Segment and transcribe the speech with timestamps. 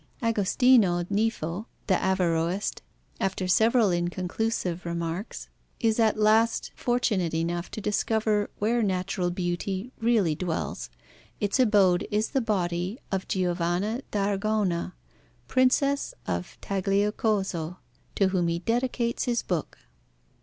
[0.23, 2.81] Agostino Nifo, the Averroist,
[3.19, 5.47] after some inconclusive remarks,
[5.79, 10.89] is at last fortunate enough to discover where natural beauty really dwells:
[11.39, 14.95] its abode is the body of Giovanna d'Aragona,
[15.47, 17.77] Princess of Tagliacozzo,
[18.15, 19.77] to whom he dedicates his book.